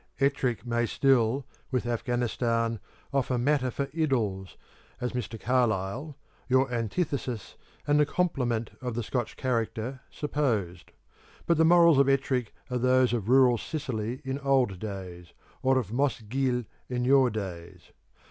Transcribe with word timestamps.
Ettrick 0.19 0.65
may 0.65 0.87
still, 0.87 1.45
with 1.69 1.85
Afghanistan, 1.85 2.79
offer 3.13 3.37
matter 3.37 3.69
for 3.69 3.85
idylls, 3.95 4.55
as 4.99 5.11
Mr. 5.13 5.39
Carlyle 5.39 6.17
(your 6.49 6.71
antithesis, 6.73 7.55
and 7.85 7.99
the 7.99 8.05
complement 8.07 8.71
of 8.81 8.95
the 8.95 9.03
Scotch 9.03 9.37
character) 9.37 10.01
supposed; 10.09 10.91
but 11.45 11.57
the 11.57 11.65
morals 11.65 11.99
of 11.99 12.09
Ettrick 12.09 12.51
are 12.71 12.79
those 12.79 13.13
of 13.13 13.29
rural 13.29 13.59
Sicily 13.59 14.23
in 14.25 14.39
old 14.39 14.79
days, 14.79 15.33
or 15.61 15.77
of 15.77 15.91
Mossgiel 15.93 16.65
in 16.89 17.05
your 17.05 17.29
days. 17.29 17.91